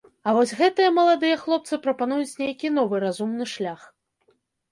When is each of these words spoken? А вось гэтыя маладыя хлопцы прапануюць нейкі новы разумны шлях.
А 0.29 0.31
вось 0.35 0.51
гэтыя 0.59 0.93
маладыя 0.99 1.35
хлопцы 1.41 1.79
прапануюць 1.83 2.39
нейкі 2.43 2.71
новы 2.79 2.95
разумны 3.05 3.45
шлях. 3.55 3.81